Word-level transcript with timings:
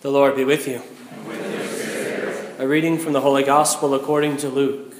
The 0.00 0.10
Lord 0.10 0.34
be 0.34 0.44
with 0.44 0.66
you. 0.66 0.80
A 2.58 2.66
reading 2.66 2.98
from 2.98 3.12
the 3.12 3.20
Holy 3.20 3.42
Gospel 3.42 3.92
according 3.92 4.38
to 4.38 4.48
Luke. 4.48 4.94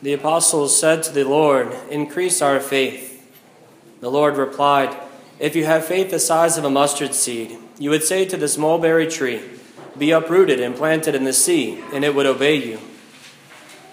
the 0.00 0.12
apostles 0.12 0.78
said 0.78 1.02
to 1.02 1.10
the 1.10 1.24
Lord, 1.24 1.74
Increase 1.90 2.40
our 2.40 2.60
faith. 2.60 3.28
The 4.00 4.12
Lord 4.12 4.36
replied, 4.36 4.96
If 5.40 5.56
you 5.56 5.64
have 5.64 5.86
faith 5.86 6.12
the 6.12 6.20
size 6.20 6.56
of 6.56 6.64
a 6.64 6.70
mustard 6.70 7.14
seed, 7.14 7.58
you 7.80 7.90
would 7.90 8.04
say 8.04 8.24
to 8.24 8.36
this 8.36 8.56
mulberry 8.56 9.08
tree, 9.08 9.42
Be 9.98 10.12
uprooted 10.12 10.60
and 10.60 10.76
planted 10.76 11.16
in 11.16 11.24
the 11.24 11.32
sea, 11.32 11.82
and 11.92 12.04
it 12.04 12.14
would 12.14 12.26
obey 12.26 12.54
you. 12.54 12.78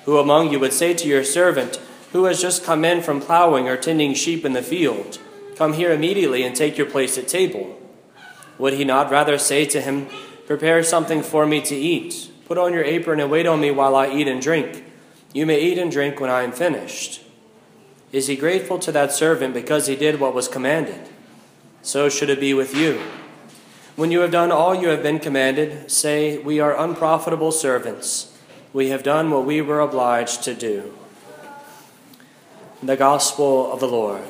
Who 0.06 0.20
among 0.20 0.52
you 0.52 0.60
would 0.60 0.74
say 0.74 0.94
to 0.94 1.08
your 1.08 1.24
servant, 1.24 1.82
who 2.12 2.26
has 2.26 2.40
just 2.40 2.64
come 2.64 2.86
in 2.86 3.02
from 3.02 3.20
plowing 3.20 3.68
or 3.68 3.78
tending 3.78 4.14
sheep 4.14 4.46
in 4.46 4.54
the 4.54 4.62
field, 4.62 5.18
Come 5.56 5.74
here 5.74 5.92
immediately 5.92 6.44
and 6.44 6.56
take 6.56 6.78
your 6.78 6.90
place 6.90 7.18
at 7.18 7.28
table? 7.28 7.78
Would 8.58 8.74
he 8.74 8.84
not 8.84 9.12
rather 9.12 9.38
say 9.38 9.66
to 9.66 9.82
him, 9.82 10.08
Prepare 10.48 10.84
something 10.84 11.24
for 11.24 11.46
me 11.46 11.62
to 11.62 11.76
eat? 11.76 12.30
Put 12.46 12.58
on 12.58 12.74
your 12.74 12.84
apron 12.84 13.20
and 13.20 13.32
wait 13.32 13.48
on 13.48 13.62
me 13.62 13.72
while 13.72 13.96
I 13.96 14.14
eat 14.14 14.28
and 14.28 14.42
drink. 14.42 14.84
You 15.34 15.46
may 15.46 15.62
eat 15.62 15.78
and 15.78 15.92
drink 15.92 16.20
when 16.20 16.30
I 16.30 16.42
am 16.42 16.52
finished. 16.52 17.24
Is 18.12 18.28
he 18.28 18.36
grateful 18.36 18.78
to 18.80 18.92
that 18.92 19.14
servant 19.14 19.54
because 19.54 19.88
he 19.88 19.96
did 19.96 20.20
what 20.20 20.34
was 20.34 20.50
commanded? 20.50 21.10
So 21.82 22.10
should 22.10 22.30
it 22.30 22.40
be 22.40 22.54
with 22.54 22.76
you. 22.76 23.02
When 23.96 24.12
you 24.12 24.20
have 24.20 24.32
done 24.32 24.52
all 24.52 24.76
you 24.76 24.90
have 24.90 25.04
been 25.04 25.20
commanded, 25.20 25.90
say, 25.90 26.38
We 26.38 26.60
are 26.60 26.78
unprofitable 26.78 27.52
servants. 27.52 28.38
We 28.74 28.90
have 28.90 29.04
done 29.04 29.32
what 29.32 29.46
we 29.46 29.62
were 29.62 29.80
obliged 29.80 30.44
to 30.44 30.54
do. 30.54 30.94
The 32.84 32.98
Gospel 32.98 33.72
of 33.72 33.80
the 33.80 33.88
Lord. 33.88 34.24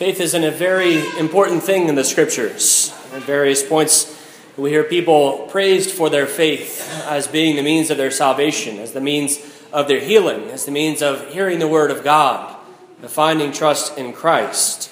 Faith 0.00 0.18
is 0.18 0.32
a 0.32 0.50
very 0.50 1.06
important 1.18 1.62
thing 1.62 1.86
in 1.86 1.94
the 1.94 2.04
scriptures. 2.04 2.90
At 3.12 3.20
various 3.24 3.62
points, 3.62 4.18
we 4.56 4.70
hear 4.70 4.82
people 4.82 5.46
praised 5.50 5.90
for 5.90 6.08
their 6.08 6.26
faith 6.26 6.90
as 7.06 7.28
being 7.28 7.54
the 7.54 7.62
means 7.62 7.90
of 7.90 7.98
their 7.98 8.10
salvation, 8.10 8.78
as 8.78 8.92
the 8.92 9.02
means 9.02 9.38
of 9.74 9.88
their 9.88 10.00
healing, 10.00 10.44
as 10.44 10.64
the 10.64 10.70
means 10.70 11.02
of 11.02 11.28
hearing 11.34 11.58
the 11.58 11.68
word 11.68 11.90
of 11.90 12.02
God, 12.02 12.56
of 13.02 13.12
finding 13.12 13.52
trust 13.52 13.98
in 13.98 14.14
Christ. 14.14 14.90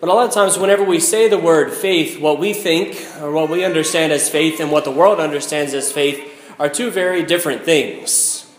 But 0.00 0.08
a 0.08 0.14
lot 0.14 0.26
of 0.26 0.34
times, 0.34 0.58
whenever 0.58 0.82
we 0.82 0.98
say 0.98 1.28
the 1.28 1.38
word 1.38 1.72
faith, 1.72 2.20
what 2.20 2.40
we 2.40 2.52
think 2.52 2.96
or 3.20 3.30
what 3.30 3.50
we 3.50 3.64
understand 3.64 4.10
as 4.10 4.28
faith 4.28 4.58
and 4.58 4.72
what 4.72 4.82
the 4.82 4.90
world 4.90 5.20
understands 5.20 5.74
as 5.74 5.92
faith 5.92 6.52
are 6.58 6.68
two 6.68 6.90
very 6.90 7.22
different 7.22 7.62
things. 7.62 8.50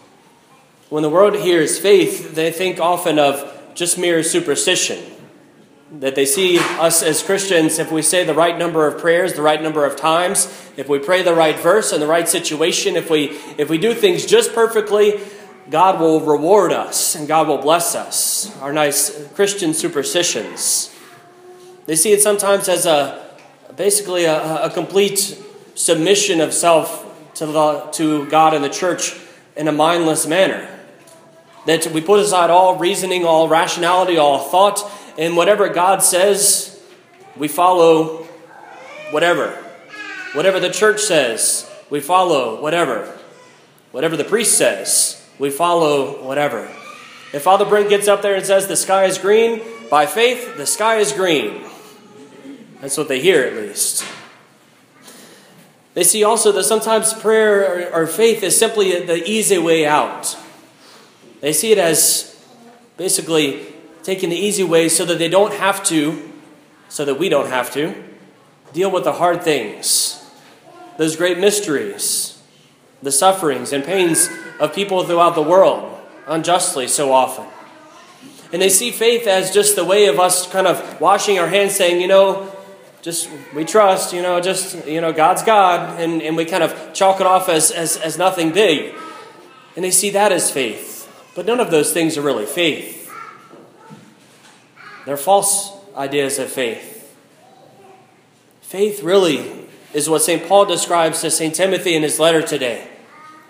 When 0.87 1.03
the 1.03 1.09
world 1.09 1.35
hears 1.35 1.77
faith, 1.77 2.33
they 2.33 2.49
think 2.49 2.79
often 2.79 3.19
of 3.19 3.50
just 3.73 3.97
mere 3.97 4.23
superstition. 4.23 5.03
That 5.91 6.16
they 6.16 6.25
see 6.25 6.58
us 6.58 7.03
as 7.03 7.22
Christians, 7.22 7.78
if 7.78 7.91
we 7.91 8.02
say 8.02 8.23
the 8.23 8.33
right 8.33 8.58
number 8.58 8.88
of 8.88 8.97
prayers, 8.97 9.33
the 9.33 9.41
right 9.41 9.61
number 9.61 9.86
of 9.86 9.97
times, 9.97 10.45
if 10.78 10.88
we 10.88 11.00
pray 11.00 11.22
the 11.22 11.33
right 11.33 11.59
verse 11.59 11.91
in 11.91 12.00
the 12.00 12.08
right 12.08 12.30
situation, 12.30 12.95
if 12.95 13.09
we, 13.09 13.38
if 13.58 13.69
we 13.69 13.78
do 13.78 13.94
things 13.94 14.25
just 14.25 14.53
perfectly, 14.53 15.19
God 15.69 16.00
will 16.00 16.22
reward 16.22 16.72
us 16.72 17.16
and 17.16 17.28
God 17.28 17.47
will 17.47 17.58
bless 17.58 17.94
us. 17.94 18.58
Our 18.59 18.72
nice 18.72 19.28
Christian 19.33 19.73
superstitions. 19.73 20.95
They 21.88 21.95
see 21.95 22.13
it 22.13 22.22
sometimes 22.22 22.69
as 22.69 22.85
a 22.85 23.30
basically 23.75 24.25
a, 24.25 24.66
a 24.66 24.69
complete 24.69 25.41
submission 25.75 26.41
of 26.41 26.53
self 26.53 27.34
to, 27.35 27.45
the, 27.45 27.79
to 27.94 28.25
God 28.28 28.53
and 28.53 28.63
the 28.63 28.69
church 28.69 29.19
in 29.56 29.68
a 29.68 29.72
mindless 29.72 30.28
manner. 30.28 30.70
That 31.66 31.88
we 31.88 32.01
put 32.01 32.19
aside 32.19 32.49
all 32.49 32.77
reasoning, 32.77 33.25
all 33.25 33.47
rationality, 33.47 34.17
all 34.17 34.39
thought, 34.39 34.81
and 35.17 35.38
whatever 35.38 35.69
God 35.69 36.01
says, 36.01 36.81
we 37.38 37.47
follow 37.47 38.23
whatever. 39.11 39.51
Whatever 40.33 40.59
the 40.59 40.71
church 40.71 41.01
says, 41.01 41.69
we 41.89 42.00
follow 42.00 42.61
whatever. 42.61 43.17
Whatever 43.91 44.16
the 44.16 44.23
priest 44.23 44.57
says, 44.57 45.21
we 45.38 45.50
follow 45.50 46.23
whatever. 46.23 46.69
If 47.33 47.44
Father 47.44 47.66
Brent 47.66 47.89
gets 47.89 48.07
up 48.07 48.21
there 48.21 48.35
and 48.35 48.45
says 48.45 48.67
the 48.67 48.75
sky 48.75 49.05
is 49.05 49.17
green, 49.17 49.61
by 49.89 50.05
faith, 50.05 50.57
the 50.57 50.66
sky 50.66 50.97
is 50.97 51.11
green. 51.11 51.63
That's 52.79 52.97
what 52.97 53.07
they 53.07 53.19
hear, 53.19 53.44
at 53.44 53.53
least. 53.53 54.05
They 55.94 56.03
see 56.03 56.23
also 56.23 56.51
that 56.53 56.63
sometimes 56.63 57.13
prayer 57.13 57.94
or, 57.94 58.07
faith 58.07 58.44
is 58.44 58.57
simply 58.57 59.05
the 59.05 59.29
easy 59.29 59.57
way 59.57 59.85
out. 59.85 60.38
They 61.41 61.53
see 61.53 61.72
it 61.72 61.78
as 61.78 62.40
basically 62.97 63.66
taking 64.03 64.29
the 64.29 64.35
easy 64.35 64.63
way 64.63 64.90
so 64.90 65.06
that 65.06 65.19
they 65.19 65.29
don't 65.29 65.53
have 65.53 65.84
to, 65.85 66.31
so 66.90 67.03
that 67.06 67.16
we 67.16 67.29
don't 67.29 67.50
have 67.50 67.74
to, 67.74 67.94
deal 68.74 68.91
with 68.91 69.03
the 69.03 69.13
hard 69.13 69.44
things, 69.44 70.24
those 70.97 71.16
great 71.16 71.38
mysteries, 71.38 72.41
the 73.01 73.12
sufferings 73.12 73.74
and 73.74 73.84
pains 73.84 74.30
of 74.59 74.74
people 74.74 75.03
throughout 75.03 75.35
the 75.35 75.41
world, 75.41 75.97
unjustly 76.28 76.88
so 76.88 77.12
often. 77.12 77.46
And 78.53 78.62
they 78.62 78.69
see 78.69 78.91
faith 78.91 79.28
as 79.28 79.51
just 79.51 79.75
the 79.75 79.85
way 79.85 80.07
of 80.07 80.19
us 80.19 80.47
kind 80.47 80.68
of 80.68 81.01
washing 81.01 81.40
our 81.40 81.47
hands, 81.47 81.75
saying, 81.75 82.01
you 82.01 82.07
know, 82.07 82.53
just 83.01 83.30
we 83.56 83.66
trust, 83.66 84.13
you 84.13 84.22
know, 84.22 84.40
just, 84.40 84.85
you 84.85 85.01
know, 85.01 85.12
God's 85.12 85.41
God, 85.41 86.00
and, 86.00 86.22
and 86.22 86.38
we 86.38 86.46
kind 86.46 86.62
of 86.63 86.94
chalk 86.94 87.19
it 87.19 87.25
off 87.25 87.50
as, 87.50 87.72
as, 87.72 87.97
as 87.97 88.18
nothing 88.18 88.51
big. 88.51 88.94
And 89.75 89.84
they 89.84 89.91
see 89.91 90.12
that 90.12 90.31
as 90.31 90.51
faith. 90.51 90.91
But 91.36 91.46
none 91.46 91.59
of 91.59 91.72
those 91.72 91.94
things 91.94 92.18
are 92.18 92.22
really 92.22 92.46
faith. 92.46 93.12
They're 95.06 95.18
false 95.18 95.72
ideas 95.96 96.40
of 96.40 96.50
faith. 96.50 97.16
Faith 98.62 99.03
really 99.03 99.68
is 99.94 100.09
what 100.09 100.22
St. 100.22 100.47
Paul 100.47 100.66
describes 100.66 101.22
to 101.22 101.31
St. 101.31 101.53
Timothy 101.53 101.96
in 101.96 102.03
his 102.03 102.19
letter 102.19 102.42
today 102.42 102.88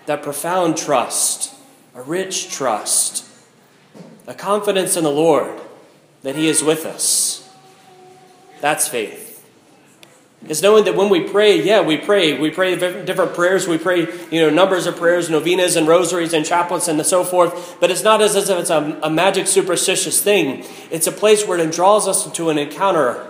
that 0.06 0.22
profound 0.22 0.76
trust, 0.76 1.54
a 1.94 2.02
rich 2.02 2.50
trust, 2.50 3.24
a 4.26 4.34
confidence 4.34 4.96
in 4.96 5.04
the 5.04 5.10
Lord 5.10 5.60
that 6.22 6.36
He 6.36 6.48
is 6.48 6.62
with 6.62 6.86
us. 6.86 7.48
That's 8.60 8.88
faith 8.88 9.31
is 10.48 10.60
knowing 10.60 10.84
that 10.84 10.96
when 10.96 11.08
we 11.08 11.20
pray, 11.20 11.62
yeah, 11.62 11.80
we 11.82 11.96
pray. 11.96 12.38
We 12.38 12.50
pray 12.50 12.74
different 12.74 13.34
prayers. 13.34 13.68
We 13.68 13.78
pray, 13.78 14.00
you 14.30 14.40
know, 14.40 14.50
numbers 14.50 14.86
of 14.86 14.96
prayers, 14.96 15.30
novenas 15.30 15.76
and 15.76 15.86
rosaries 15.86 16.32
and 16.32 16.44
chaplets 16.44 16.88
and 16.88 17.04
so 17.06 17.22
forth. 17.22 17.76
But 17.80 17.92
it's 17.92 18.02
not 18.02 18.20
as 18.20 18.34
if 18.34 18.58
it's 18.58 18.70
a, 18.70 18.98
a 19.02 19.10
magic 19.10 19.46
superstitious 19.46 20.20
thing. 20.20 20.64
It's 20.90 21.06
a 21.06 21.12
place 21.12 21.46
where 21.46 21.58
it 21.58 21.72
draws 21.72 22.08
us 22.08 22.26
into 22.26 22.50
an 22.50 22.58
encounter 22.58 23.28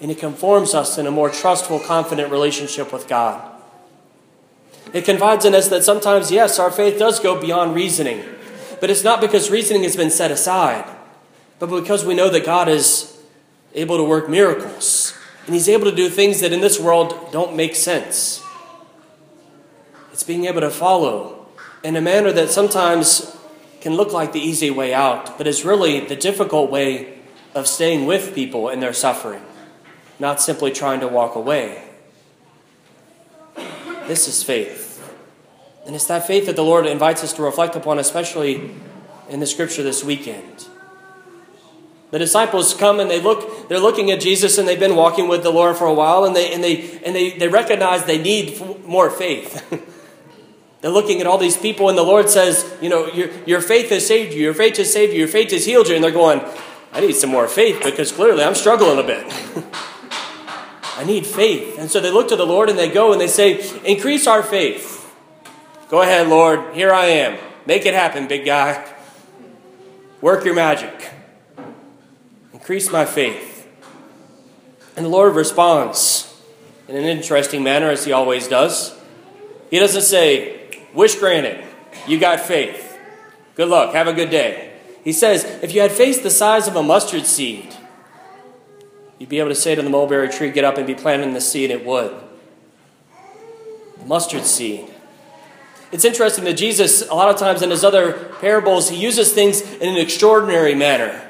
and 0.00 0.10
it 0.10 0.18
conforms 0.18 0.74
us 0.74 0.98
in 0.98 1.06
a 1.06 1.10
more 1.10 1.30
trustful, 1.30 1.78
confident 1.78 2.30
relationship 2.30 2.92
with 2.92 3.06
God. 3.08 3.54
It 4.92 5.04
confides 5.04 5.44
in 5.44 5.54
us 5.54 5.68
that 5.68 5.84
sometimes, 5.84 6.30
yes, 6.30 6.58
our 6.58 6.70
faith 6.70 6.98
does 6.98 7.20
go 7.20 7.40
beyond 7.40 7.74
reasoning. 7.74 8.24
But 8.80 8.90
it's 8.90 9.04
not 9.04 9.20
because 9.20 9.50
reasoning 9.50 9.82
has 9.82 9.96
been 9.96 10.10
set 10.10 10.30
aside, 10.30 10.88
but 11.58 11.66
because 11.66 12.04
we 12.04 12.14
know 12.14 12.30
that 12.30 12.44
God 12.44 12.68
is 12.68 13.20
able 13.74 13.96
to 13.96 14.04
work 14.04 14.28
miracles 14.28 14.86
and 15.48 15.54
he's 15.54 15.68
able 15.70 15.86
to 15.86 15.96
do 15.96 16.10
things 16.10 16.42
that 16.42 16.52
in 16.52 16.60
this 16.60 16.78
world 16.78 17.32
don't 17.32 17.56
make 17.56 17.74
sense. 17.74 18.42
It's 20.12 20.22
being 20.22 20.44
able 20.44 20.60
to 20.60 20.68
follow 20.68 21.46
in 21.82 21.96
a 21.96 22.02
manner 22.02 22.30
that 22.32 22.50
sometimes 22.50 23.34
can 23.80 23.94
look 23.94 24.12
like 24.12 24.32
the 24.32 24.40
easy 24.40 24.68
way 24.68 24.92
out, 24.92 25.38
but 25.38 25.46
is 25.46 25.64
really 25.64 26.00
the 26.00 26.16
difficult 26.16 26.70
way 26.70 27.20
of 27.54 27.66
staying 27.66 28.04
with 28.04 28.34
people 28.34 28.68
in 28.68 28.80
their 28.80 28.92
suffering, 28.92 29.40
not 30.18 30.38
simply 30.38 30.70
trying 30.70 31.00
to 31.00 31.08
walk 31.08 31.34
away. 31.34 31.82
This 34.06 34.28
is 34.28 34.42
faith. 34.42 35.02
And 35.86 35.94
it's 35.94 36.08
that 36.08 36.26
faith 36.26 36.44
that 36.44 36.56
the 36.56 36.62
Lord 36.62 36.84
invites 36.84 37.24
us 37.24 37.32
to 37.32 37.42
reflect 37.42 37.74
upon, 37.74 37.98
especially 37.98 38.70
in 39.30 39.40
the 39.40 39.46
scripture 39.46 39.82
this 39.82 40.04
weekend. 40.04 40.67
The 42.10 42.18
disciples 42.18 42.72
come 42.72 43.00
and 43.00 43.10
they 43.10 43.20
look, 43.20 43.68
they're 43.68 43.80
looking 43.80 44.10
at 44.10 44.20
Jesus 44.20 44.56
and 44.56 44.66
they've 44.66 44.80
been 44.80 44.96
walking 44.96 45.28
with 45.28 45.42
the 45.42 45.50
Lord 45.50 45.76
for 45.76 45.86
a 45.86 45.92
while 45.92 46.24
and 46.24 46.34
they, 46.34 46.52
and 46.52 46.64
they, 46.64 46.98
and 47.04 47.14
they, 47.14 47.36
they 47.36 47.48
recognize 47.48 48.04
they 48.04 48.20
need 48.20 48.58
more 48.86 49.10
faith. 49.10 49.62
they're 50.80 50.90
looking 50.90 51.20
at 51.20 51.26
all 51.26 51.36
these 51.36 51.56
people 51.56 51.90
and 51.90 51.98
the 51.98 52.02
Lord 52.02 52.30
says, 52.30 52.74
you 52.80 52.88
know, 52.88 53.08
your, 53.08 53.28
your 53.44 53.60
faith 53.60 53.90
has 53.90 54.06
saved 54.06 54.32
you, 54.32 54.40
your 54.40 54.54
faith 54.54 54.78
has 54.78 54.90
saved 54.90 55.12
you, 55.12 55.18
your 55.18 55.28
faith 55.28 55.50
has 55.50 55.66
healed 55.66 55.88
you. 55.88 55.96
And 55.96 56.02
they're 56.02 56.10
going, 56.10 56.40
I 56.92 57.00
need 57.00 57.14
some 57.14 57.28
more 57.28 57.46
faith 57.46 57.82
because 57.84 58.10
clearly 58.10 58.42
I'm 58.42 58.54
struggling 58.54 58.98
a 58.98 59.02
bit. 59.02 59.26
I 60.96 61.04
need 61.04 61.26
faith. 61.26 61.78
And 61.78 61.90
so 61.90 62.00
they 62.00 62.10
look 62.10 62.28
to 62.28 62.36
the 62.36 62.46
Lord 62.46 62.70
and 62.70 62.78
they 62.78 62.88
go 62.88 63.12
and 63.12 63.20
they 63.20 63.28
say, 63.28 63.60
increase 63.84 64.26
our 64.26 64.42
faith. 64.42 65.14
Go 65.90 66.02
ahead, 66.02 66.28
Lord, 66.28 66.74
here 66.74 66.92
I 66.92 67.06
am. 67.06 67.38
Make 67.66 67.84
it 67.84 67.92
happen, 67.92 68.28
big 68.28 68.46
guy. 68.46 68.94
Work 70.22 70.44
your 70.44 70.54
magic. 70.54 71.17
Increase 72.68 72.92
my 72.92 73.06
faith. 73.06 73.66
And 74.94 75.06
the 75.06 75.08
Lord 75.08 75.34
responds 75.34 76.38
in 76.86 76.96
an 76.96 77.04
interesting 77.04 77.62
manner, 77.62 77.88
as 77.88 78.04
he 78.04 78.12
always 78.12 78.46
does. 78.46 78.94
He 79.70 79.78
doesn't 79.78 80.02
say, 80.02 80.84
Wish 80.92 81.14
granted, 81.14 81.64
you 82.06 82.20
got 82.20 82.40
faith. 82.40 82.98
Good 83.54 83.68
luck, 83.68 83.94
have 83.94 84.06
a 84.06 84.12
good 84.12 84.28
day. 84.28 84.74
He 85.02 85.14
says, 85.14 85.46
If 85.62 85.72
you 85.72 85.80
had 85.80 85.92
faith 85.92 86.22
the 86.22 86.28
size 86.28 86.68
of 86.68 86.76
a 86.76 86.82
mustard 86.82 87.24
seed, 87.24 87.74
you'd 89.18 89.30
be 89.30 89.38
able 89.38 89.48
to 89.48 89.54
say 89.54 89.74
to 89.74 89.80
the 89.80 89.88
mulberry 89.88 90.28
tree, 90.28 90.50
Get 90.50 90.64
up 90.64 90.76
and 90.76 90.86
be 90.86 90.94
planted 90.94 91.26
in 91.28 91.32
the 91.32 91.40
seed, 91.40 91.70
it 91.70 91.86
would. 91.86 92.14
The 94.00 94.04
mustard 94.04 94.44
seed. 94.44 94.92
It's 95.90 96.04
interesting 96.04 96.44
that 96.44 96.58
Jesus, 96.58 97.08
a 97.08 97.14
lot 97.14 97.30
of 97.30 97.40
times 97.40 97.62
in 97.62 97.70
his 97.70 97.82
other 97.82 98.12
parables, 98.42 98.90
he 98.90 98.96
uses 98.98 99.32
things 99.32 99.62
in 99.62 99.88
an 99.88 99.96
extraordinary 99.96 100.74
manner. 100.74 101.27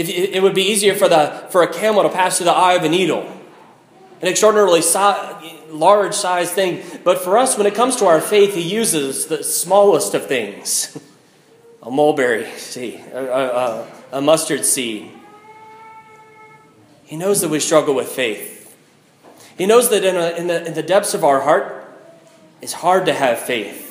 It, 0.00 0.44
would 0.44 0.54
be 0.54 0.62
easier 0.62 0.94
for, 0.94 1.08
the, 1.08 1.48
for 1.50 1.64
a 1.64 1.72
camel 1.72 2.04
to 2.04 2.08
pass 2.08 2.36
through 2.36 2.44
the 2.44 2.52
eye 2.52 2.74
of 2.74 2.84
a 2.84 2.88
needle, 2.88 3.22
an 4.22 4.28
extraordinarily 4.28 4.80
si- 4.80 5.66
large 5.70 6.14
sized 6.14 6.52
thing. 6.52 6.84
But 7.02 7.18
for 7.18 7.36
us, 7.36 7.58
when 7.58 7.66
it 7.66 7.74
comes 7.74 7.96
to 7.96 8.06
our 8.06 8.20
faith, 8.20 8.54
he 8.54 8.62
uses 8.62 9.26
the 9.26 9.42
smallest 9.42 10.14
of 10.14 10.26
things 10.26 10.96
a 11.82 11.90
mulberry 11.90 12.48
seed, 12.58 13.00
a, 13.12 13.18
a, 13.18 13.86
a 14.12 14.20
mustard 14.20 14.64
seed. 14.64 15.10
He 17.02 17.16
knows 17.16 17.40
that 17.40 17.48
we 17.48 17.58
struggle 17.58 17.94
with 17.94 18.08
faith. 18.08 18.76
He 19.56 19.66
knows 19.66 19.90
that 19.90 20.04
in, 20.04 20.14
a, 20.14 20.28
in, 20.38 20.46
the, 20.46 20.64
in 20.64 20.74
the 20.74 20.82
depths 20.84 21.12
of 21.14 21.24
our 21.24 21.40
heart, 21.40 21.92
it's 22.62 22.74
hard 22.74 23.06
to 23.06 23.12
have 23.12 23.40
faith. 23.40 23.87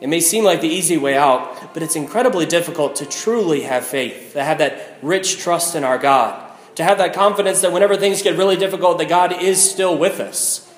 It 0.00 0.08
may 0.08 0.20
seem 0.20 0.44
like 0.44 0.60
the 0.60 0.68
easy 0.68 0.98
way 0.98 1.16
out, 1.16 1.72
but 1.72 1.82
it's 1.82 1.96
incredibly 1.96 2.44
difficult 2.44 2.96
to 2.96 3.06
truly 3.06 3.62
have 3.62 3.84
faith, 3.84 4.32
to 4.34 4.44
have 4.44 4.58
that 4.58 4.98
rich 5.00 5.38
trust 5.38 5.74
in 5.74 5.84
our 5.84 5.98
God, 5.98 6.52
to 6.74 6.84
have 6.84 6.98
that 6.98 7.14
confidence 7.14 7.62
that 7.62 7.72
whenever 7.72 7.96
things 7.96 8.22
get 8.22 8.36
really 8.36 8.56
difficult, 8.56 8.98
that 8.98 9.08
God 9.08 9.42
is 9.42 9.70
still 9.70 9.96
with 9.96 10.20
us, 10.20 10.70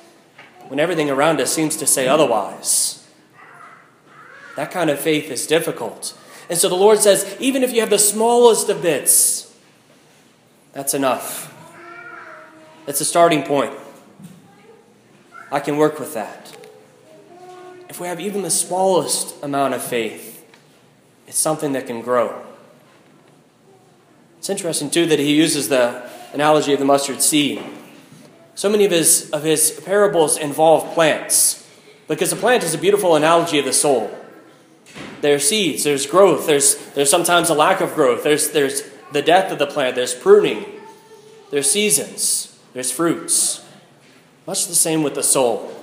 when 0.69 0.79
everything 0.79 1.11
around 1.11 1.41
us 1.41 1.53
seems 1.53 1.77
to 1.77 1.87
say 1.87 2.07
otherwise. 2.07 3.09
That 4.55 4.71
kind 4.71 4.91
of 4.91 5.01
faith 5.01 5.31
is 5.31 5.47
difficult. 5.47 6.17
And 6.49 6.59
so 6.59 6.69
the 6.69 6.75
Lord 6.75 6.99
says, 6.99 7.37
even 7.41 7.63
if 7.63 7.73
you 7.73 7.81
have 7.81 7.91
the 7.91 7.99
smallest 7.99 8.69
of 8.69 8.83
bits, 8.83 9.55
that's 10.73 10.95
enough. 10.95 11.55
That's 12.87 13.01
a 13.01 13.05
starting 13.05 13.43
point. 13.43 13.73
I 15.51 15.61
can 15.61 15.77
work 15.77 15.99
with 15.99 16.15
that. 16.15 16.48
If 17.99 18.03
we 18.03 18.07
have 18.07 18.21
even 18.21 18.43
the 18.43 18.51
smallest 18.51 19.43
amount 19.43 19.75
of 19.75 19.83
faith, 19.83 20.47
it's 21.27 21.37
something 21.37 21.73
that 21.73 21.89
can 21.89 22.01
grow. 22.01 22.47
It's 24.39 24.49
interesting, 24.49 24.89
too, 24.89 25.05
that 25.07 25.19
he 25.19 25.35
uses 25.35 25.69
the 25.69 26.09
analogy 26.33 26.73
of 26.73 26.79
the 26.79 26.85
mustard 26.85 27.21
seed. 27.21 27.61
So 28.55 28.71
many 28.71 28.85
of 28.85 28.93
his, 28.93 29.29
of 29.31 29.43
his 29.43 29.83
parables 29.85 30.39
involve 30.39 30.95
plants, 30.95 31.69
because 32.07 32.33
a 32.33 32.37
plant 32.37 32.63
is 32.63 32.73
a 32.73 32.79
beautiful 32.79 33.17
analogy 33.17 33.59
of 33.59 33.65
the 33.65 33.73
soul. 33.73 34.17
There's 35.21 35.49
seeds, 35.49 35.83
there's 35.83 36.07
growth, 36.07 36.47
there's, 36.47 36.77
there's 36.93 37.11
sometimes 37.11 37.51
a 37.51 37.55
lack 37.55 37.81
of 37.81 37.97
growth, 37.97 38.23
there's, 38.23 38.53
there's 38.53 38.85
the 39.11 39.23
death 39.23 39.51
of 39.51 39.59
the 39.59 39.67
plant, 39.67 39.97
there's 39.97 40.15
pruning, 40.15 40.67
there's 41.51 41.69
seasons, 41.69 42.61
there's 42.75 42.93
fruits. 42.93 43.67
Much 44.47 44.69
the 44.69 44.77
same 44.77 45.03
with 45.03 45.17
the 45.17 45.25
soul. 45.25 45.75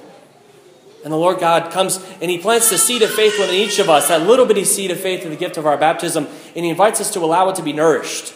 And 1.06 1.13
the 1.13 1.18
Lord 1.18 1.40
God 1.40 1.72
comes 1.72 2.04
and 2.19 2.31
He 2.31 2.40
plants 2.40 2.72
the 2.72 2.80
seed 2.80 3.04
of 3.04 3.12
faith 3.12 3.40
within 3.40 3.54
each 3.54 3.78
of 3.78 3.90
us, 3.90 4.07
that 4.07 4.24
little 4.24 4.48
bitty 4.48 4.66
seed 4.66 4.90
of 4.90 5.00
faith 5.00 5.24
in 5.24 5.30
the 5.30 5.38
gift 5.38 5.56
of 5.56 5.68
our 5.68 5.78
baptism, 5.78 6.28
and 6.56 6.66
He 6.66 6.72
invites 6.72 7.00
us 7.00 7.13
to 7.13 7.19
allow 7.19 7.48
it 7.50 7.56
to 7.57 7.62
be 7.62 7.72
nourished. 7.72 8.34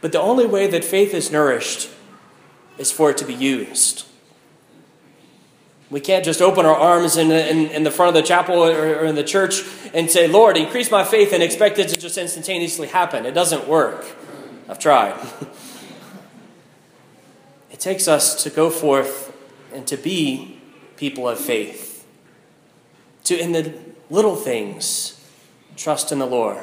But 0.00 0.12
the 0.12 0.20
only 0.20 0.46
way 0.46 0.68
that 0.68 0.84
faith 0.84 1.12
is 1.12 1.32
nourished 1.32 1.90
is 2.78 2.92
for 2.92 3.10
it 3.10 3.18
to 3.18 3.24
be 3.24 3.34
used. 3.34 4.06
We 5.90 6.00
can't 6.00 6.24
just 6.24 6.40
open 6.40 6.66
our 6.66 6.76
arms 6.76 7.16
in, 7.16 7.32
in, 7.32 7.66
in 7.66 7.82
the 7.82 7.90
front 7.90 8.16
of 8.16 8.22
the 8.22 8.26
chapel 8.26 8.64
or, 8.64 8.70
or 8.70 9.04
in 9.04 9.16
the 9.16 9.24
church 9.24 9.62
and 9.92 10.08
say, 10.08 10.28
Lord, 10.28 10.56
increase 10.56 10.90
my 10.90 11.02
faith 11.02 11.32
and 11.32 11.42
expect 11.42 11.80
it 11.80 11.88
to 11.88 11.98
just 11.98 12.16
instantaneously 12.16 12.88
happen. 12.88 13.26
It 13.26 13.32
doesn't 13.32 13.66
work. 13.66 14.06
I've 14.68 14.78
tried. 14.78 15.20
it 17.72 17.80
takes 17.80 18.06
us 18.06 18.40
to 18.44 18.50
go 18.50 18.70
forth 18.70 19.36
and 19.74 19.84
to 19.88 19.96
be 19.96 20.61
people 21.02 21.28
of 21.28 21.36
faith. 21.36 22.06
To, 23.24 23.36
in 23.36 23.50
the 23.50 23.74
little 24.08 24.36
things, 24.36 25.20
trust 25.76 26.12
in 26.12 26.20
the 26.20 26.26
Lord. 26.26 26.62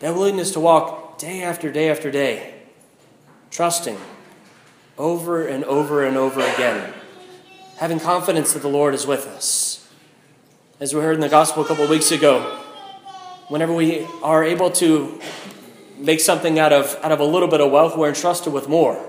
That 0.00 0.12
willingness 0.12 0.50
to 0.52 0.60
walk 0.60 1.16
day 1.16 1.42
after 1.42 1.72
day 1.72 1.88
after 1.88 2.10
day, 2.10 2.52
trusting 3.50 3.96
over 4.98 5.46
and 5.46 5.64
over 5.64 6.04
and 6.04 6.18
over 6.18 6.40
again, 6.40 6.92
having 7.78 7.98
confidence 7.98 8.52
that 8.52 8.60
the 8.60 8.68
Lord 8.68 8.92
is 8.92 9.06
with 9.06 9.26
us. 9.26 9.88
As 10.78 10.94
we 10.94 11.00
heard 11.00 11.14
in 11.14 11.22
the 11.22 11.30
gospel 11.30 11.64
a 11.64 11.66
couple 11.66 11.84
of 11.84 11.90
weeks 11.90 12.12
ago, 12.12 12.42
whenever 13.48 13.72
we 13.72 14.06
are 14.22 14.44
able 14.44 14.70
to 14.72 15.18
make 15.96 16.20
something 16.20 16.58
out 16.58 16.74
of, 16.74 16.98
out 17.02 17.12
of 17.12 17.20
a 17.20 17.24
little 17.24 17.48
bit 17.48 17.62
of 17.62 17.72
wealth, 17.72 17.96
we're 17.96 18.10
entrusted 18.10 18.52
with 18.52 18.68
more. 18.68 19.02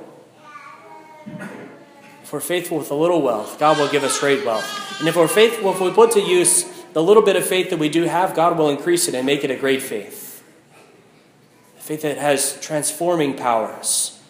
If 2.29 2.33
we're 2.33 2.41
faithful 2.41 2.77
with 2.77 2.91
a 2.91 2.95
little 2.95 3.23
wealth, 3.23 3.57
God 3.57 3.79
will 3.79 3.89
give 3.89 4.03
us 4.03 4.19
great 4.19 4.45
wealth. 4.45 4.99
And 4.99 5.09
if 5.09 5.15
we're 5.15 5.27
faithful, 5.27 5.71
if 5.71 5.81
we 5.81 5.89
put 5.89 6.11
to 6.11 6.21
use 6.21 6.63
the 6.93 7.01
little 7.01 7.23
bit 7.23 7.35
of 7.35 7.43
faith 7.43 7.71
that 7.71 7.79
we 7.79 7.89
do 7.89 8.03
have, 8.03 8.35
God 8.35 8.55
will 8.55 8.69
increase 8.69 9.07
it 9.07 9.15
and 9.15 9.25
make 9.25 9.43
it 9.43 9.49
a 9.49 9.55
great 9.55 9.81
faith. 9.81 10.43
A 11.79 11.81
faith 11.81 12.03
that 12.03 12.19
has 12.19 12.61
transforming 12.61 13.35
powers. 13.35 14.21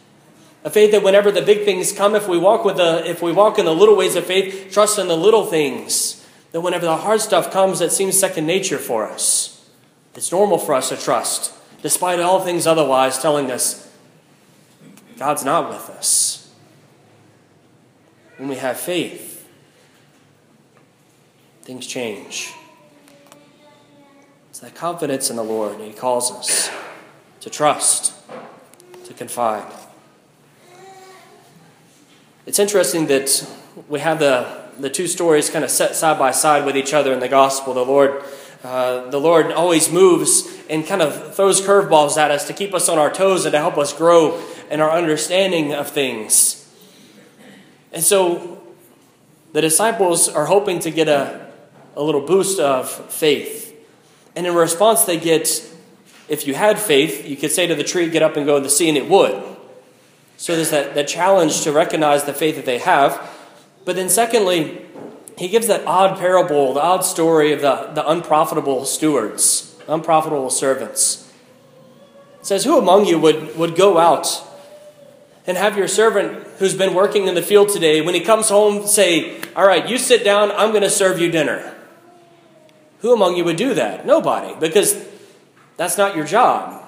A 0.63 0.69
faith 0.69 0.94
that 0.94 1.04
whenever 1.04 1.30
the 1.30 1.42
big 1.42 1.66
things 1.66 1.92
come, 1.92 2.16
if 2.16 2.25
we 2.25 2.38
walk 2.38 2.63
with 2.63 2.78
the, 2.78 3.06
if 3.06 3.22
we 3.22 3.34
walk 3.34 3.60
in 3.60 3.66
the 3.66 3.75
little 3.75 3.98
ways 3.98 4.16
of 4.16 4.24
faith, 4.24 4.72
trust 4.72 4.98
in 4.98 5.10
the 5.10 5.18
little 5.18 5.45
things, 5.45 6.25
that 6.54 6.62
whenever 6.62 6.86
the 6.86 6.95
hard 6.95 7.19
stuff 7.19 7.52
comes 7.52 7.80
that 7.80 7.92
seems 7.92 8.18
second 8.18 8.45
nature 8.45 8.78
for 8.78 9.12
us, 9.12 9.69
it's 10.16 10.31
normal 10.31 10.57
for 10.57 10.74
us 10.74 10.88
to 10.88 10.95
trust, 10.95 11.52
despite 11.81 12.22
all 12.22 12.40
things 12.40 12.66
otherwise 12.66 13.19
telling 13.19 13.52
us 13.52 13.92
God's 15.18 15.44
not 15.44 15.68
with 15.68 15.90
us 15.90 16.38
when 18.39 18.47
we 18.47 18.56
have 18.56 18.80
faith, 18.80 19.45
things 21.62 21.86
change. 21.86 22.53
It's 24.50 24.59
that 24.59 24.74
confidence 24.75 25.30
in 25.30 25.36
the 25.36 25.44
Lord. 25.44 25.80
He 25.81 25.91
calls 25.91 26.31
us 26.31 26.71
to 27.41 27.50
trust, 27.50 28.13
to 29.04 29.14
confide. 29.14 29.69
It's 32.45 32.59
interesting 32.59 33.07
that 33.07 33.45
we 33.90 33.99
have 33.99 34.19
the, 34.19 34.69
the 34.80 34.90
two 34.90 35.07
stories 35.07 35.49
kind 35.49 35.66
of 35.66 35.69
set 35.69 35.97
side 35.97 36.18
by 36.18 36.31
side 36.31 36.66
with 36.66 36.78
each 36.78 36.94
other 36.94 37.11
in 37.11 37.19
the 37.19 37.28
gospel. 37.28 37.73
The 37.73 37.85
Lord, 37.85 38.23
uh, 38.64 39.09
the 39.09 39.19
Lord 39.19 39.52
always 39.52 39.92
moves 39.92 40.49
and 40.69 40.87
kind 40.87 41.02
of 41.02 41.35
throws 41.35 41.59
curveballs 41.59 42.16
at 42.16 42.31
us 42.31 42.47
to 42.47 42.54
keep 42.54 42.73
us 42.73 42.87
on 42.87 42.97
our 42.97 43.11
toes 43.11 43.44
and 43.44 43.52
to 43.52 43.59
help 43.59 43.78
us 43.78 43.92
grow 43.92 44.42
in 44.71 44.80
our 44.80 44.92
understanding 44.92 45.73
of 45.73 45.90
things. 45.90 46.58
And 47.92 48.04
so 48.04 48.62
the 49.54 49.62
disciples 49.62 50.30
are 50.30 50.46
hoping 50.46 50.80
to 50.80 50.92
get 50.92 51.08
a, 51.08 51.52
a 51.96 52.04
little 52.04 52.22
boost 52.22 52.60
of 52.60 52.90
faith. 52.90 53.76
And 54.36 54.46
in 54.46 54.54
response, 54.56 55.06
they 55.06 55.19
get 55.19 55.66
if 56.30 56.46
you 56.46 56.54
had 56.54 56.80
faith, 56.80 57.28
you 57.28 57.36
could 57.36 57.52
say 57.52 57.66
to 57.66 57.76
the 57.76 57.84
tree, 57.84 58.08
Get 58.10 58.22
up 58.22 58.38
and 58.38 58.46
go 58.46 58.58
in 58.58 58.64
the 58.64 58.69
sea, 58.69 58.88
and 58.88 58.98
it 58.98 59.10
would. 59.10 59.44
So 60.38 60.56
there's 60.56 60.69
that, 60.69 60.96
that 60.96 61.08
challenge 61.08 61.62
to 61.64 61.72
recognize 61.72 62.24
the 62.24 62.34
faith 62.34 62.56
that 62.56 62.66
they 62.66 62.78
have. 62.78 63.19
But 63.84 63.96
then, 63.96 64.10
secondly, 64.10 64.86
he 65.38 65.50
gives 65.50 65.68
that 65.68 65.86
odd 65.86 66.19
parable, 66.19 66.74
the 66.74 66.81
odd 66.81 67.04
story 67.04 67.52
of 67.52 67.62
the, 67.62 67.92
the 67.94 68.08
unprofitable 68.08 68.86
stewards, 68.86 69.76
unprofitable 69.88 70.52
servants. 70.52 71.34
It 72.40 72.46
says, 72.46 72.64
Who 72.64 72.78
among 72.78 73.06
you 73.06 73.19
would, 73.19 73.58
would 73.58 73.76
go 73.76 73.98
out 73.98 74.44
and 75.48 75.58
have 75.58 75.78
your 75.78 75.88
servant 75.88 76.48
who's 76.59 76.75
been 76.75 76.94
working 76.94 77.28
in 77.28 77.35
the 77.35 77.42
field 77.42 77.69
today, 77.69 78.01
when 78.01 78.13
he 78.13 78.21
comes 78.21 78.49
home, 78.49 78.85
say, 78.85 79.42
All 79.56 79.66
right, 79.66 79.87
you 79.87 79.97
sit 79.97 80.23
down, 80.23 80.51
I'm 80.51 80.69
going 80.69 80.83
to 80.83 80.89
serve 80.89 81.19
you 81.19 81.31
dinner. 81.31 81.73
Who 82.99 83.13
among 83.13 83.37
you 83.37 83.45
would 83.45 83.56
do 83.56 83.73
that? 83.73 84.06
Nobody, 84.06 84.54
because 84.59 85.07
that's 85.78 85.97
not 85.97 86.16
your 86.16 86.25
job. 86.25 86.85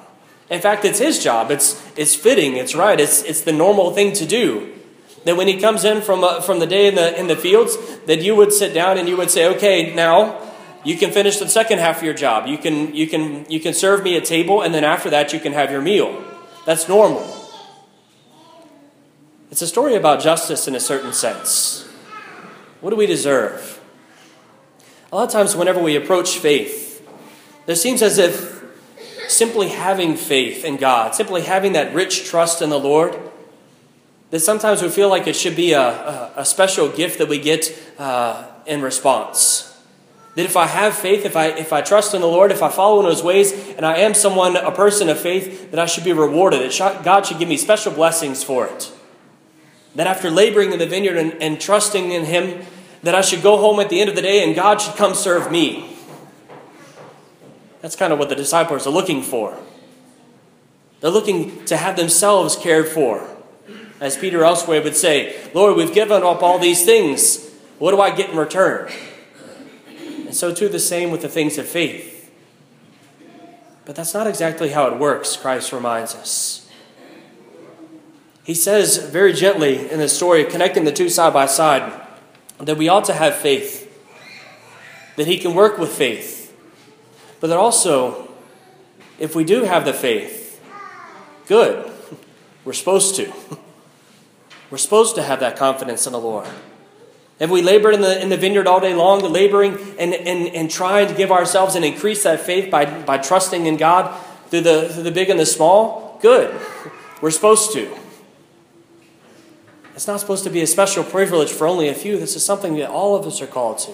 In 0.49 0.59
fact, 0.59 0.83
it's 0.83 0.99
his 0.99 1.23
job. 1.23 1.49
It's, 1.49 1.81
it's 1.97 2.13
fitting, 2.13 2.57
it's 2.57 2.75
right, 2.75 2.99
it's, 2.99 3.23
it's 3.23 3.41
the 3.41 3.53
normal 3.53 3.91
thing 3.91 4.11
to 4.13 4.25
do. 4.25 4.73
That 5.23 5.37
when 5.37 5.47
he 5.47 5.59
comes 5.59 5.85
in 5.85 6.01
from, 6.01 6.23
uh, 6.23 6.41
from 6.41 6.59
the 6.59 6.67
day 6.67 6.87
in 6.87 6.95
the, 6.95 7.17
in 7.17 7.27
the 7.27 7.35
fields, 7.35 7.77
that 8.07 8.21
you 8.21 8.35
would 8.35 8.51
sit 8.51 8.73
down 8.73 8.97
and 8.97 9.07
you 9.07 9.15
would 9.15 9.31
say, 9.31 9.47
Okay, 9.55 9.95
now 9.95 10.51
you 10.83 10.97
can 10.97 11.11
finish 11.11 11.37
the 11.37 11.47
second 11.47 11.79
half 11.79 11.97
of 11.97 12.03
your 12.03 12.13
job. 12.13 12.47
You 12.47 12.57
can, 12.57 12.93
you 12.93 13.07
can, 13.07 13.49
you 13.49 13.59
can 13.59 13.73
serve 13.73 14.03
me 14.03 14.17
a 14.17 14.21
table, 14.21 14.61
and 14.61 14.73
then 14.73 14.83
after 14.83 15.09
that, 15.11 15.31
you 15.31 15.39
can 15.39 15.53
have 15.53 15.71
your 15.71 15.81
meal. 15.81 16.21
That's 16.65 16.89
normal. 16.89 17.40
It's 19.51 19.61
a 19.61 19.67
story 19.67 19.95
about 19.95 20.21
justice 20.21 20.69
in 20.69 20.75
a 20.75 20.79
certain 20.79 21.11
sense. 21.11 21.85
What 22.79 22.91
do 22.91 22.95
we 22.95 23.05
deserve? 23.05 23.81
A 25.11 25.15
lot 25.17 25.25
of 25.25 25.31
times, 25.31 25.57
whenever 25.57 25.81
we 25.81 25.97
approach 25.97 26.37
faith, 26.37 27.05
there 27.65 27.75
seems 27.75 28.01
as 28.01 28.17
if 28.17 28.63
simply 29.27 29.67
having 29.67 30.15
faith 30.15 30.63
in 30.63 30.77
God, 30.77 31.13
simply 31.15 31.41
having 31.41 31.73
that 31.73 31.93
rich 31.93 32.23
trust 32.23 32.61
in 32.61 32.69
the 32.69 32.79
Lord, 32.79 33.19
that 34.29 34.39
sometimes 34.39 34.81
we 34.81 34.87
feel 34.87 35.09
like 35.09 35.27
it 35.27 35.35
should 35.35 35.57
be 35.57 35.73
a, 35.73 35.81
a, 35.81 36.33
a 36.37 36.45
special 36.45 36.87
gift 36.87 37.17
that 37.19 37.27
we 37.27 37.37
get 37.37 37.77
uh, 37.99 38.47
in 38.65 38.81
response. 38.81 39.67
That 40.35 40.45
if 40.45 40.55
I 40.55 40.67
have 40.67 40.95
faith, 40.95 41.25
if 41.25 41.35
I, 41.35 41.47
if 41.47 41.73
I 41.73 41.81
trust 41.81 42.13
in 42.13 42.21
the 42.21 42.27
Lord, 42.27 42.53
if 42.53 42.63
I 42.63 42.69
follow 42.69 43.01
in 43.01 43.09
His 43.09 43.21
ways, 43.21 43.51
and 43.75 43.85
I 43.85 43.97
am 43.97 44.13
someone, 44.13 44.55
a 44.55 44.71
person 44.71 45.09
of 45.09 45.19
faith, 45.19 45.71
that 45.71 45.79
I 45.79 45.87
should 45.87 46.05
be 46.05 46.13
rewarded. 46.13 46.61
That 46.61 47.03
God 47.03 47.25
should 47.25 47.37
give 47.37 47.49
me 47.49 47.57
special 47.57 47.91
blessings 47.91 48.45
for 48.45 48.65
it. 48.65 48.93
That 49.95 50.07
after 50.07 50.29
laboring 50.29 50.71
in 50.71 50.79
the 50.79 50.85
vineyard 50.85 51.17
and, 51.17 51.33
and 51.41 51.59
trusting 51.59 52.11
in 52.11 52.25
Him, 52.25 52.65
that 53.03 53.15
I 53.15 53.21
should 53.21 53.41
go 53.41 53.57
home 53.57 53.79
at 53.79 53.89
the 53.89 53.99
end 53.99 54.09
of 54.09 54.15
the 54.15 54.21
day 54.21 54.43
and 54.43 54.55
God 54.55 54.79
should 54.81 54.95
come 54.95 55.15
serve 55.15 55.51
me. 55.51 55.97
That's 57.81 57.95
kind 57.95 58.13
of 58.13 58.19
what 58.19 58.29
the 58.29 58.35
disciples 58.35 58.85
are 58.85 58.91
looking 58.91 59.23
for. 59.23 59.57
They're 60.99 61.09
looking 61.09 61.65
to 61.65 61.77
have 61.77 61.97
themselves 61.97 62.55
cared 62.55 62.87
for. 62.87 63.27
As 63.99 64.17
Peter 64.17 64.43
elsewhere 64.43 64.81
would 64.81 64.95
say, 64.95 65.35
Lord, 65.53 65.75
we've 65.75 65.93
given 65.93 66.23
up 66.23 66.41
all 66.41 66.59
these 66.59 66.85
things. 66.85 67.49
What 67.79 67.91
do 67.91 67.99
I 67.99 68.15
get 68.15 68.29
in 68.29 68.37
return? 68.37 68.91
And 70.25 70.35
so, 70.35 70.53
too, 70.53 70.69
the 70.69 70.79
same 70.79 71.11
with 71.11 71.21
the 71.21 71.29
things 71.29 71.57
of 71.57 71.67
faith. 71.67 72.31
But 73.85 73.95
that's 73.95 74.13
not 74.13 74.27
exactly 74.27 74.69
how 74.69 74.87
it 74.87 74.97
works, 74.97 75.35
Christ 75.35 75.73
reminds 75.73 76.15
us. 76.15 76.60
He 78.51 78.55
says 78.55 78.97
very 78.97 79.31
gently 79.31 79.89
in 79.89 79.99
the 79.99 80.09
story, 80.09 80.43
connecting 80.43 80.83
the 80.83 80.91
two 80.91 81.07
side 81.07 81.31
by 81.31 81.45
side, 81.45 81.89
that 82.59 82.75
we 82.75 82.89
ought 82.89 83.05
to 83.05 83.13
have 83.13 83.35
faith, 83.35 83.87
that 85.15 85.25
He 85.25 85.37
can 85.37 85.55
work 85.55 85.77
with 85.77 85.89
faith, 85.89 86.53
but 87.39 87.47
that 87.47 87.57
also, 87.57 88.29
if 89.17 89.37
we 89.37 89.45
do 89.45 89.63
have 89.63 89.85
the 89.85 89.93
faith, 89.93 90.61
good, 91.47 91.89
we're 92.65 92.73
supposed 92.73 93.15
to. 93.15 93.31
We're 94.69 94.77
supposed 94.79 95.15
to 95.15 95.23
have 95.23 95.39
that 95.39 95.55
confidence 95.55 96.05
in 96.05 96.11
the 96.11 96.19
Lord. 96.19 96.49
Have 97.39 97.51
we 97.51 97.61
labored 97.61 97.93
in 97.93 98.01
the, 98.01 98.21
in 98.21 98.27
the 98.27 98.35
vineyard 98.35 98.67
all 98.67 98.81
day 98.81 98.93
long, 98.93 99.21
laboring 99.21 99.77
and, 99.97 100.13
and, 100.13 100.49
and 100.49 100.69
trying 100.69 101.07
to 101.07 101.13
give 101.13 101.31
ourselves 101.31 101.75
and 101.75 101.85
increase 101.85 102.23
that 102.23 102.41
faith 102.41 102.69
by, 102.69 103.01
by 103.03 103.17
trusting 103.17 103.65
in 103.65 103.77
God 103.77 104.13
through 104.49 104.61
the, 104.61 104.89
through 104.89 105.03
the 105.03 105.11
big 105.11 105.29
and 105.29 105.39
the 105.39 105.45
small? 105.45 106.19
Good. 106.21 106.53
We're 107.21 107.31
supposed 107.31 107.71
to. 107.75 107.97
It's 109.93 110.07
not 110.07 110.19
supposed 110.19 110.43
to 110.45 110.49
be 110.49 110.61
a 110.61 110.67
special 110.67 111.03
privilege 111.03 111.51
for 111.51 111.67
only 111.67 111.87
a 111.87 111.93
few. 111.93 112.17
This 112.17 112.35
is 112.35 112.45
something 112.45 112.75
that 112.77 112.89
all 112.89 113.15
of 113.15 113.25
us 113.25 113.41
are 113.41 113.47
called 113.47 113.77
to. 113.79 113.91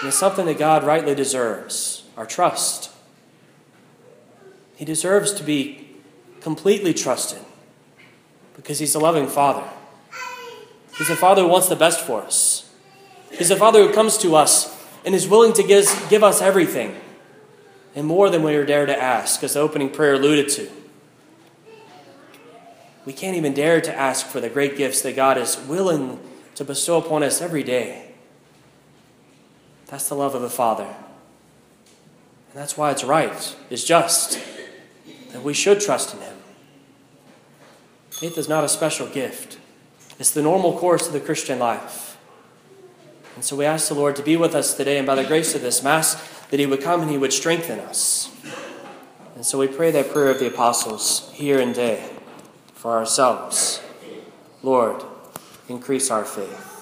And 0.00 0.08
it's 0.08 0.18
something 0.18 0.46
that 0.46 0.58
God 0.58 0.84
rightly 0.84 1.14
deserves 1.14 2.04
our 2.16 2.26
trust. 2.26 2.90
He 4.76 4.84
deserves 4.84 5.32
to 5.34 5.44
be 5.44 5.88
completely 6.40 6.92
trusted 6.92 7.40
because 8.56 8.78
He's 8.78 8.94
a 8.94 8.98
loving 8.98 9.26
Father. 9.26 9.66
He's 10.98 11.10
a 11.10 11.16
Father 11.16 11.42
who 11.42 11.48
wants 11.48 11.68
the 11.68 11.76
best 11.76 12.00
for 12.00 12.22
us. 12.22 12.70
He's 13.30 13.50
a 13.50 13.56
Father 13.56 13.86
who 13.86 13.92
comes 13.92 14.18
to 14.18 14.36
us 14.36 14.76
and 15.04 15.14
is 15.14 15.28
willing 15.28 15.52
to 15.54 15.62
give, 15.62 15.86
give 16.10 16.22
us 16.22 16.42
everything 16.42 16.96
and 17.94 18.06
more 18.06 18.30
than 18.30 18.42
we 18.42 18.52
dare 18.64 18.86
to 18.86 19.02
ask, 19.02 19.42
as 19.44 19.54
the 19.54 19.60
opening 19.60 19.90
prayer 19.90 20.14
alluded 20.14 20.48
to. 20.50 20.68
We 23.04 23.12
can't 23.12 23.36
even 23.36 23.52
dare 23.52 23.80
to 23.80 23.94
ask 23.94 24.26
for 24.26 24.40
the 24.40 24.48
great 24.48 24.76
gifts 24.76 25.02
that 25.02 25.14
God 25.14 25.36
is 25.36 25.58
willing 25.58 26.18
to 26.54 26.64
bestow 26.64 26.98
upon 26.98 27.22
us 27.22 27.42
every 27.42 27.62
day. 27.62 28.12
That's 29.86 30.08
the 30.08 30.14
love 30.14 30.34
of 30.34 30.42
the 30.42 30.50
Father. 30.50 30.84
And 30.84 32.54
that's 32.54 32.76
why 32.76 32.90
it's 32.90 33.04
right, 33.04 33.56
it's 33.68 33.84
just, 33.84 34.40
that 35.32 35.42
we 35.42 35.52
should 35.52 35.80
trust 35.80 36.14
in 36.14 36.20
Him. 36.20 36.36
Faith 38.10 38.38
is 38.38 38.48
not 38.48 38.64
a 38.64 38.68
special 38.68 39.08
gift, 39.08 39.58
it's 40.18 40.30
the 40.30 40.42
normal 40.42 40.78
course 40.78 41.06
of 41.06 41.12
the 41.12 41.20
Christian 41.20 41.58
life. 41.58 42.16
And 43.34 43.44
so 43.44 43.56
we 43.56 43.64
ask 43.64 43.88
the 43.88 43.94
Lord 43.94 44.14
to 44.16 44.22
be 44.22 44.36
with 44.36 44.54
us 44.54 44.74
today, 44.74 44.96
and 44.96 45.06
by 45.06 45.16
the 45.16 45.24
grace 45.24 45.56
of 45.56 45.60
this 45.60 45.82
Mass, 45.82 46.14
that 46.48 46.60
He 46.60 46.66
would 46.66 46.80
come 46.80 47.02
and 47.02 47.10
He 47.10 47.18
would 47.18 47.32
strengthen 47.32 47.80
us. 47.80 48.30
And 49.34 49.44
so 49.44 49.58
we 49.58 49.66
pray 49.66 49.90
that 49.90 50.12
prayer 50.12 50.30
of 50.30 50.38
the 50.38 50.46
apostles 50.46 51.28
here 51.34 51.58
and 51.60 51.74
day 51.74 52.13
for 52.84 52.98
ourselves. 52.98 53.80
Lord, 54.62 55.02
increase 55.70 56.10
our 56.10 56.22
faith. 56.22 56.73